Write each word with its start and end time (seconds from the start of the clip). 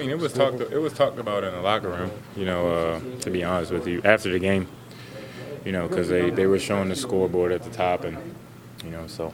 mean, 0.00 0.10
it 0.10 0.18
was 0.18 0.32
talked 0.32 0.60
it 0.60 0.78
was 0.78 0.92
talked 0.92 1.18
about 1.18 1.44
in 1.44 1.52
the 1.52 1.60
locker 1.60 1.88
room. 1.88 2.10
You 2.36 2.46
know, 2.46 2.70
uh, 2.70 3.00
to 3.20 3.30
be 3.30 3.44
honest 3.44 3.70
with 3.70 3.86
you, 3.86 4.00
after 4.04 4.30
the 4.30 4.38
game, 4.38 4.66
you 5.64 5.72
know, 5.72 5.86
because 5.88 6.08
they, 6.08 6.30
they 6.30 6.46
were 6.46 6.58
showing 6.58 6.88
the 6.88 6.96
scoreboard 6.96 7.52
at 7.52 7.62
the 7.62 7.70
top, 7.70 8.04
and 8.04 8.16
you 8.84 8.90
know, 8.90 9.06
so 9.06 9.32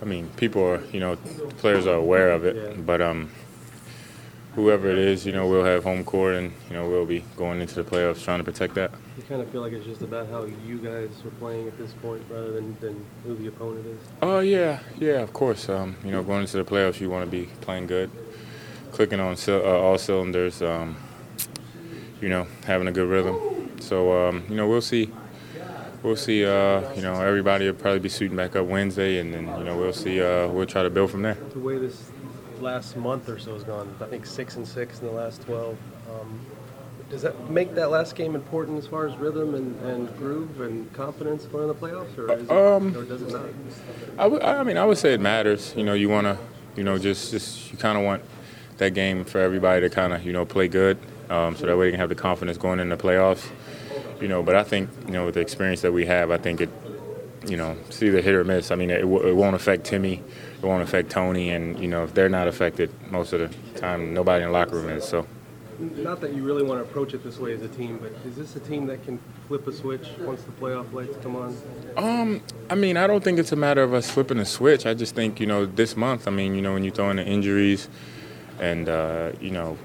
I 0.00 0.04
mean, 0.04 0.28
people 0.36 0.62
are 0.64 0.82
you 0.92 1.00
know, 1.00 1.16
players 1.58 1.86
are 1.86 1.96
aware 1.96 2.30
of 2.30 2.44
it, 2.44 2.84
but 2.86 3.02
um, 3.02 3.30
whoever 4.54 4.88
it 4.88 4.98
is, 4.98 5.26
you 5.26 5.32
know, 5.32 5.46
we'll 5.46 5.64
have 5.64 5.84
home 5.84 6.04
court, 6.04 6.34
and 6.34 6.52
you 6.68 6.76
know, 6.76 6.88
we'll 6.88 7.06
be 7.06 7.22
going 7.36 7.60
into 7.60 7.74
the 7.74 7.84
playoffs 7.84 8.24
trying 8.24 8.38
to 8.38 8.44
protect 8.44 8.74
that. 8.74 8.90
You 9.16 9.22
kind 9.24 9.42
of 9.42 9.50
feel 9.50 9.60
like 9.60 9.72
it's 9.72 9.84
just 9.84 10.00
about 10.00 10.28
how 10.30 10.44
you 10.66 10.78
guys 10.78 11.10
are 11.24 11.30
playing 11.38 11.68
at 11.68 11.76
this 11.76 11.92
point, 11.94 12.22
rather 12.30 12.52
than, 12.52 12.76
than 12.80 13.04
who 13.24 13.34
the 13.36 13.48
opponent 13.48 13.86
is. 13.86 14.08
Oh 14.22 14.40
yeah, 14.40 14.80
yeah, 14.98 15.20
of 15.20 15.32
course. 15.34 15.68
Um, 15.68 15.96
you 16.04 16.10
know, 16.10 16.22
going 16.22 16.42
into 16.42 16.56
the 16.56 16.64
playoffs, 16.64 16.98
you 17.00 17.10
want 17.10 17.24
to 17.24 17.30
be 17.30 17.50
playing 17.60 17.86
good, 17.86 18.10
clicking 18.92 19.20
on 19.20 19.36
uh, 19.48 19.58
all 19.60 19.98
cylinders. 19.98 20.62
Um, 20.62 20.96
you 22.20 22.28
know, 22.28 22.46
having 22.66 22.86
a 22.86 22.92
good 22.92 23.08
rhythm. 23.08 23.80
So 23.80 24.28
um, 24.28 24.44
you 24.48 24.56
know, 24.56 24.68
we'll 24.68 24.82
see. 24.82 25.10
We'll 26.02 26.16
see. 26.16 26.44
Uh, 26.44 26.92
you 26.94 27.02
know, 27.02 27.14
everybody 27.20 27.66
will 27.66 27.74
probably 27.74 28.00
be 28.00 28.08
suiting 28.08 28.36
back 28.36 28.56
up 28.56 28.66
Wednesday, 28.66 29.18
and 29.18 29.32
then 29.32 29.46
you 29.58 29.64
know, 29.64 29.76
we'll 29.76 29.92
see. 29.92 30.20
Uh, 30.20 30.48
we'll 30.48 30.66
try 30.66 30.82
to 30.82 30.90
build 30.90 31.10
from 31.10 31.22
there. 31.22 31.34
The 31.52 31.58
way 31.58 31.78
this 31.78 32.10
last 32.60 32.96
month 32.96 33.28
or 33.28 33.38
so 33.38 33.54
has 33.54 33.64
gone, 33.64 33.94
I 34.00 34.04
think 34.04 34.26
six 34.26 34.56
and 34.56 34.66
six 34.66 35.00
in 35.00 35.06
the 35.06 35.12
last 35.12 35.42
twelve. 35.42 35.78
Um, 36.10 36.40
does 37.10 37.22
that 37.22 37.50
make 37.50 37.74
that 37.74 37.90
last 37.90 38.14
game 38.14 38.36
important 38.36 38.78
as 38.78 38.86
far 38.86 39.06
as 39.06 39.16
rhythm 39.16 39.54
and, 39.56 39.80
and 39.80 40.16
groove 40.16 40.60
and 40.60 40.92
confidence 40.92 41.44
going 41.46 41.64
in 41.64 41.68
the 41.68 41.74
playoffs, 41.74 42.16
or, 42.16 42.30
it, 42.30 42.50
um, 42.50 42.96
or 42.96 43.02
does 43.04 43.22
it 43.22 43.32
not? 43.32 43.46
I, 44.16 44.22
w- 44.24 44.42
I 44.42 44.62
mean, 44.62 44.76
I 44.76 44.84
would 44.84 44.96
say 44.98 45.14
it 45.14 45.20
matters. 45.20 45.74
You 45.76 45.82
know, 45.82 45.94
you 45.94 46.08
want 46.08 46.26
to, 46.26 46.38
you 46.76 46.84
know, 46.84 46.98
just 46.98 47.32
just 47.32 47.72
you 47.72 47.78
kind 47.78 47.98
of 47.98 48.04
want 48.04 48.22
that 48.80 48.94
game 48.94 49.24
for 49.24 49.38
everybody 49.38 49.80
to 49.82 49.90
kind 49.90 50.12
of 50.12 50.26
you 50.26 50.32
know 50.32 50.44
play 50.44 50.68
good, 50.68 50.98
um, 51.30 51.56
so 51.56 51.66
that 51.66 51.76
way 51.78 51.86
they 51.86 51.90
can 51.92 52.00
have 52.00 52.08
the 52.08 52.14
confidence 52.14 52.58
going 52.58 52.80
in 52.80 52.88
the 52.88 52.96
playoffs. 52.96 53.48
You 54.20 54.28
know, 54.28 54.42
but 54.42 54.56
I 54.56 54.64
think 54.64 54.90
you 55.06 55.12
know 55.12 55.26
with 55.26 55.34
the 55.34 55.40
experience 55.40 55.80
that 55.82 55.92
we 55.92 56.04
have, 56.06 56.30
I 56.30 56.36
think 56.36 56.60
it, 56.60 56.68
you 57.46 57.56
know, 57.56 57.76
it's 57.86 58.02
either 58.02 58.20
hit 58.20 58.34
or 58.34 58.44
miss. 58.44 58.70
I 58.70 58.74
mean, 58.74 58.90
it, 58.90 59.00
w- 59.02 59.26
it 59.26 59.34
won't 59.34 59.56
affect 59.56 59.84
Timmy, 59.84 60.22
it 60.62 60.66
won't 60.66 60.82
affect 60.82 61.10
Tony, 61.10 61.50
and 61.50 61.78
you 61.78 61.88
know 61.88 62.04
if 62.04 62.12
they're 62.12 62.28
not 62.28 62.48
affected 62.48 62.90
most 63.10 63.32
of 63.32 63.40
the 63.40 63.78
time, 63.80 64.12
nobody 64.12 64.42
in 64.42 64.50
the 64.50 64.52
locker 64.52 64.76
room 64.76 64.90
is. 64.90 65.04
So 65.04 65.26
not 65.80 66.20
that 66.20 66.34
you 66.34 66.42
really 66.42 66.62
want 66.62 66.82
to 66.82 66.88
approach 66.88 67.14
it 67.14 67.24
this 67.24 67.38
way 67.38 67.54
as 67.54 67.62
a 67.62 67.68
team, 67.68 67.98
but 67.98 68.12
is 68.26 68.36
this 68.36 68.54
a 68.56 68.60
team 68.60 68.86
that 68.86 69.02
can 69.04 69.18
flip 69.48 69.66
a 69.66 69.72
switch 69.72 70.08
once 70.20 70.42
the 70.42 70.52
playoff 70.52 70.92
lights 70.92 71.16
come 71.22 71.36
on? 71.36 71.56
Um, 71.96 72.42
I 72.68 72.74
mean, 72.74 72.96
I 72.96 73.06
don't 73.06 73.24
think 73.24 73.38
it's 73.38 73.52
a 73.52 73.56
matter 73.56 73.82
of 73.82 73.94
us 73.94 74.10
flipping 74.10 74.38
a 74.38 74.44
switch. 74.44 74.84
I 74.84 74.94
just 74.94 75.14
think, 75.14 75.40
you 75.40 75.46
know, 75.46 75.64
this 75.64 75.96
month, 75.96 76.28
I 76.28 76.30
mean, 76.30 76.54
you 76.54 76.62
know, 76.62 76.74
when 76.74 76.84
you 76.84 76.90
throw 76.90 77.10
in 77.10 77.16
the 77.16 77.24
injuries 77.24 77.88
and, 78.60 78.88
uh, 78.88 79.32
you 79.40 79.50
know, 79.50 79.76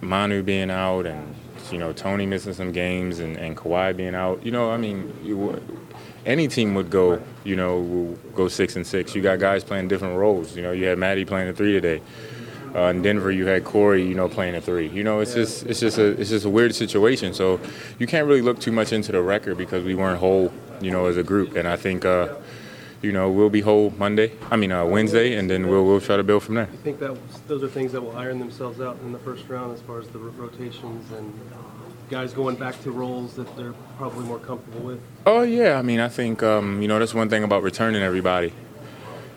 Manu 0.00 0.42
being 0.42 0.70
out 0.70 1.06
and, 1.06 1.34
you 1.72 1.78
know, 1.78 1.92
Tony 1.92 2.26
missing 2.26 2.52
some 2.52 2.70
games 2.70 3.18
and, 3.18 3.36
and 3.36 3.56
Kawhi 3.56 3.96
being 3.96 4.14
out, 4.14 4.44
you 4.44 4.52
know, 4.52 4.70
I 4.70 4.76
mean, 4.76 5.12
you, 5.24 5.60
any 6.26 6.48
team 6.48 6.74
would 6.74 6.90
go, 6.90 7.22
you 7.44 7.56
know, 7.56 8.16
go 8.34 8.48
six 8.48 8.76
and 8.76 8.86
six. 8.86 9.14
You 9.14 9.22
got 9.22 9.38
guys 9.38 9.64
playing 9.64 9.88
different 9.88 10.18
roles. 10.18 10.54
You 10.56 10.62
know, 10.62 10.72
you 10.72 10.84
had 10.84 10.98
Maddie 10.98 11.24
playing 11.24 11.48
a 11.48 11.52
three 11.52 11.72
today. 11.72 12.02
Uh, 12.74 12.88
in 12.88 13.00
Denver, 13.00 13.30
you 13.30 13.46
had 13.46 13.64
Cory, 13.64 14.06
you 14.06 14.14
know, 14.14 14.28
playing 14.28 14.54
a 14.54 14.60
three. 14.60 14.88
You 14.88 15.02
know, 15.02 15.20
it's 15.20 15.30
yeah. 15.30 15.44
just 15.44 15.66
it's 15.66 15.80
just 15.80 15.96
a 15.96 16.08
it's 16.20 16.28
just 16.28 16.44
a 16.44 16.50
weird 16.50 16.74
situation. 16.74 17.32
So 17.32 17.58
you 17.98 18.06
can't 18.06 18.26
really 18.26 18.42
look 18.42 18.60
too 18.60 18.72
much 18.72 18.92
into 18.92 19.12
the 19.12 19.22
record 19.22 19.56
because 19.56 19.82
we 19.82 19.94
weren't 19.94 20.18
whole, 20.18 20.52
you 20.80 20.90
know, 20.90 21.06
as 21.06 21.16
a 21.16 21.22
group. 21.22 21.56
And 21.56 21.66
I 21.66 21.76
think, 21.76 22.04
uh, 22.04 22.34
you 23.02 23.12
know, 23.12 23.30
we'll 23.30 23.50
be 23.50 23.60
whole 23.60 23.90
Monday. 23.98 24.32
I 24.50 24.56
mean 24.56 24.72
uh, 24.72 24.84
Wednesday, 24.84 25.34
and 25.34 25.50
then 25.50 25.68
we'll 25.68 25.84
we'll 25.84 26.00
try 26.00 26.16
to 26.16 26.22
build 26.22 26.42
from 26.42 26.54
there. 26.56 26.68
You 26.72 26.78
think 26.78 26.98
that 27.00 27.16
those 27.48 27.62
are 27.62 27.68
things 27.68 27.92
that 27.92 28.00
will 28.00 28.16
iron 28.16 28.38
themselves 28.38 28.80
out 28.80 28.98
in 29.02 29.12
the 29.12 29.18
first 29.18 29.48
round 29.48 29.72
as 29.74 29.80
far 29.82 30.00
as 30.00 30.08
the 30.08 30.18
rotations 30.18 31.10
and 31.12 31.32
guys 32.10 32.32
going 32.32 32.56
back 32.56 32.80
to 32.82 32.90
roles 32.92 33.34
that 33.34 33.56
they're 33.56 33.74
probably 33.98 34.24
more 34.24 34.38
comfortable 34.38 34.80
with? 34.80 35.00
Oh 35.26 35.42
yeah, 35.42 35.78
I 35.78 35.82
mean, 35.82 36.00
I 36.00 36.08
think 36.08 36.42
um, 36.42 36.80
you 36.80 36.88
know 36.88 36.98
that's 36.98 37.14
one 37.14 37.28
thing 37.28 37.44
about 37.44 37.62
returning 37.62 38.02
everybody. 38.02 38.52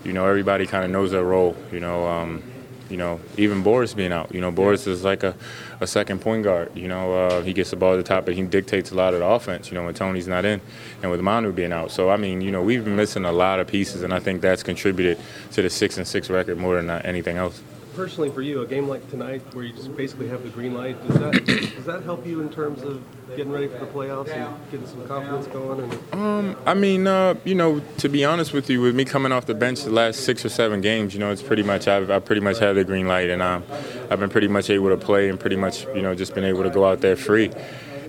You 0.04 0.14
know, 0.14 0.26
everybody 0.26 0.66
kind 0.66 0.86
of 0.86 0.92
knows 0.92 1.12
their 1.12 1.24
role. 1.24 1.56
You 1.72 1.80
know. 1.80 2.08
Um, 2.08 2.44
you 2.90 2.98
know, 2.98 3.20
even 3.38 3.64
Boris 3.64 3.94
being 3.94 4.12
out. 4.12 4.34
You 4.34 4.42
know, 4.42 4.52
Boris 4.52 4.88
is 4.88 5.04
like 5.04 5.24
a, 5.24 5.36
a 5.80 5.88
second 5.88 6.22
point 6.22 6.44
guard. 6.44 6.76
You 6.76 6.88
know, 6.88 7.14
uh, 7.14 7.42
he 7.42 7.54
gets 7.54 7.70
the 7.70 7.76
ball 7.76 7.94
at 7.94 7.98
the 7.98 8.04
top, 8.04 8.26
but 8.26 8.34
he 8.34 8.42
dictates 8.44 8.92
a 8.92 8.96
lot 8.96 9.14
of 9.14 9.20
the 9.20 9.26
offense. 9.26 9.70
You 9.70 9.76
know, 9.76 9.86
when 9.86 9.94
Tony's 9.94 10.28
not 10.28 10.46
in, 10.46 10.62
and 11.02 11.12
with 11.12 11.22
Manu 11.22 11.52
being 11.52 11.74
out. 11.74 11.92
So 11.92 12.10
I 12.10 12.18
mean, 12.18 12.42
you 12.42 12.52
know, 12.52 12.62
we've 12.62 12.84
been 12.84 12.96
missing 12.96 13.26
a 13.26 13.32
lot 13.32 13.60
of 13.60 13.68
pieces, 13.68 14.04
and 14.04 14.14
I 14.14 14.20
think 14.20 14.42
that's 14.42 14.64
contributed 14.64 15.18
to 15.52 15.62
the 15.62 15.70
six 15.70 15.98
and 15.98 16.08
six 16.08 16.30
record 16.30 16.58
more 16.58 16.82
than 16.82 16.90
anything 16.90 17.38
else 17.38 17.62
personally 18.00 18.30
for 18.30 18.42
you, 18.42 18.62
a 18.62 18.66
game 18.66 18.88
like 18.88 19.08
tonight 19.10 19.42
where 19.54 19.66
you 19.66 19.74
just 19.74 19.94
basically 19.98 20.30
have 20.30 20.42
the 20.42 20.48
green 20.48 20.74
light, 20.74 20.96
does 21.06 21.20
that 21.20 21.46
does 21.46 21.86
that 21.86 22.02
help 22.04 22.26
you 22.26 22.40
in 22.40 22.50
terms 22.50 22.82
of 22.82 23.04
getting 23.36 23.52
ready 23.52 23.68
for 23.68 23.78
the 23.78 23.86
playoffs 23.88 24.30
and 24.30 24.72
getting 24.72 24.88
some 24.88 25.06
confidence 25.06 25.48
going? 25.48 25.82
And 25.82 26.14
um, 26.14 26.56
I 26.66 26.76
mean, 26.76 27.08
uh, 27.08 27.36
you 27.44 27.56
know, 27.56 27.82
to 27.98 28.08
be 28.08 28.24
honest 28.24 28.54
with 28.54 28.70
you, 28.70 28.80
with 28.80 28.96
me 28.96 29.04
coming 29.04 29.34
off 29.34 29.48
the 29.48 29.54
bench 29.54 29.84
the 29.84 29.92
last 29.92 30.22
six 30.22 30.46
or 30.46 30.50
seven 30.50 30.80
games, 30.80 31.14
you 31.14 31.20
know, 31.20 31.30
it's 31.30 31.44
pretty 31.44 31.62
much 31.62 31.90
I've 31.90 32.10
I 32.10 32.20
pretty 32.20 32.40
much 32.40 32.60
had 32.60 32.78
the 32.78 32.86
green 32.86 33.06
light, 33.06 33.30
and 33.30 33.42
um, 33.42 33.66
I've 34.10 34.22
been 34.22 34.30
pretty 34.30 34.48
much 34.48 34.70
able 34.70 34.88
to 34.88 34.98
play 34.98 35.28
and 35.28 35.38
pretty 35.38 35.58
much 35.58 35.86
you 35.94 36.02
know 36.02 36.16
just 36.16 36.34
been 36.34 36.46
able 36.46 36.64
to 36.64 36.70
go 36.70 36.86
out 36.86 37.02
there 37.02 37.18
free. 37.18 37.52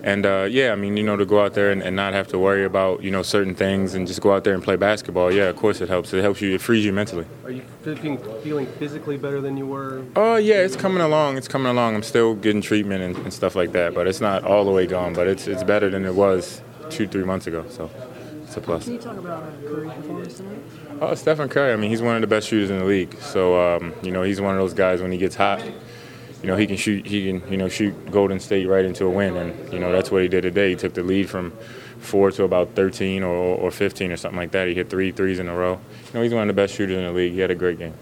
And 0.02 0.24
uh, 0.24 0.46
yeah, 0.50 0.72
I 0.72 0.76
mean, 0.76 0.96
you 0.96 1.02
know, 1.02 1.16
to 1.16 1.26
go 1.26 1.44
out 1.44 1.54
there 1.54 1.70
and, 1.70 1.82
and, 1.82 1.94
not 1.94 2.14
have 2.14 2.28
to 2.28 2.38
worry 2.38 2.64
about 2.64 3.02
you 3.02 3.10
know 3.10 3.22
certain 3.22 3.54
things 3.54 3.94
and 3.94 4.06
just 4.06 4.20
go 4.20 4.32
out 4.32 4.44
there 4.44 4.54
and 4.54 4.62
play 4.62 4.76
basketball. 4.76 5.32
Yeah, 5.32 5.44
of 5.44 5.56
course 5.56 5.80
it 5.80 5.88
helps. 5.88 6.12
It 6.14 6.22
helps 6.22 6.40
you. 6.40 6.54
It 6.54 6.60
frees 6.60 6.84
you 6.84 6.92
mentally. 6.92 7.26
Are 7.44 7.50
you 7.50 7.62
feeling, 7.82 8.18
feeling 8.42 8.66
physically 8.66 9.18
better 9.18 9.40
than 9.40 9.56
you 9.56 9.66
were? 9.66 10.04
Oh 10.16 10.34
uh, 10.34 10.36
yeah, 10.36 10.56
it's 10.56 10.76
coming 10.76 11.02
along. 11.02 11.36
It's 11.36 11.48
coming 11.48 11.70
along. 11.70 11.94
I'm 11.94 12.02
still 12.02 12.34
getting 12.34 12.62
treatment 12.62 13.02
and, 13.02 13.16
and, 13.24 13.32
stuff 13.32 13.54
like 13.54 13.72
that, 13.72 13.94
but 13.94 14.06
it's 14.06 14.20
not 14.20 14.44
all 14.44 14.64
the 14.64 14.70
way 14.70 14.86
gone. 14.86 15.12
But 15.12 15.26
it's 15.26 15.46
it's 15.46 15.64
better 15.64 15.90
than 15.90 16.06
it 16.06 16.14
was 16.14 16.62
two 16.88 17.06
three 17.06 17.24
months 17.24 17.46
ago. 17.46 17.66
So 17.68 17.90
it's 18.44 18.56
a 18.56 18.60
plus. 18.60 18.84
Can 18.84 18.94
you 18.94 18.98
talk 18.98 19.18
about 19.18 19.44
Curry's 19.66 19.92
performance 19.92 20.36
tonight? 20.38 20.58
Oh, 21.02 21.14
Stephen 21.14 21.48
Curry. 21.48 21.72
I 21.72 21.76
mean, 21.76 21.90
he's 21.90 22.02
one 22.02 22.14
of 22.14 22.20
the 22.20 22.26
best 22.26 22.48
shooters 22.48 22.70
in 22.70 22.78
the 22.78 22.84
league. 22.84 23.14
So 23.20 23.60
um, 23.60 23.92
you 24.02 24.10
know, 24.10 24.22
he's 24.22 24.40
one 24.40 24.54
of 24.54 24.60
those 24.60 24.74
guys 24.74 25.02
when 25.02 25.12
he 25.12 25.18
gets 25.18 25.34
hot 25.34 25.62
you 26.42 26.48
know, 26.48 26.56
he 26.56 26.66
can 26.66 26.76
shoot. 26.76 27.06
He 27.06 27.26
can, 27.26 27.50
you 27.50 27.58
know, 27.58 27.68
shoot 27.68 28.10
Golden 28.10 28.40
State 28.40 28.66
right 28.66 28.84
into 28.84 29.04
a 29.04 29.10
win, 29.10 29.36
and 29.36 29.72
you 29.72 29.78
know 29.78 29.92
that's 29.92 30.10
what 30.10 30.22
he 30.22 30.28
did 30.28 30.42
today. 30.42 30.70
He 30.70 30.76
took 30.76 30.94
the 30.94 31.02
lead 31.02 31.28
from 31.28 31.52
four 31.98 32.30
to 32.30 32.44
about 32.44 32.74
13 32.74 33.22
or, 33.22 33.28
or 33.28 33.70
15 33.70 34.10
or 34.10 34.16
something 34.16 34.38
like 34.38 34.52
that. 34.52 34.66
He 34.68 34.74
hit 34.74 34.88
three 34.88 35.12
threes 35.12 35.38
in 35.38 35.48
a 35.48 35.54
row. 35.54 35.78
You 36.06 36.14
know, 36.14 36.22
he's 36.22 36.32
one 36.32 36.42
of 36.42 36.48
the 36.48 36.60
best 36.60 36.74
shooters 36.74 36.96
in 36.96 37.04
the 37.04 37.12
league. 37.12 37.34
He 37.34 37.40
had 37.40 37.50
a 37.50 37.54
great 37.54 37.78
game. 37.78 37.94